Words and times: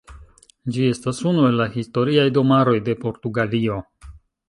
Ĝi 0.77 0.87
estas 0.93 1.19
unu 1.33 1.45
el 1.51 1.59
la 1.63 1.69
Historiaj 1.77 2.27
Domaroj 2.41 2.77
de 2.91 2.99
Portugalio. 3.07 3.83